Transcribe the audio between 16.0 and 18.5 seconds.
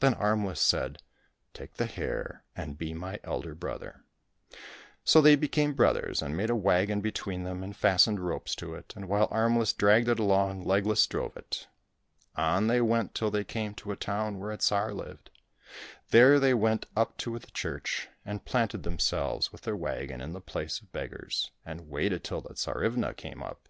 There they went up to the church, and